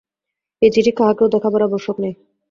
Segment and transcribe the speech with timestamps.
[0.61, 2.13] এই চিঠি কাহাকেও দেখাবার আবশ্যক নাই।